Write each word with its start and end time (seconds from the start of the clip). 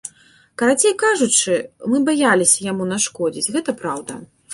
Карацей 0.59 0.93
кажучы, 1.03 1.53
мы 1.91 1.99
баяліся 2.07 2.65
яму 2.71 2.87
нашкодзіць, 2.93 3.51
гэта 3.57 3.77
праўда! 3.83 4.19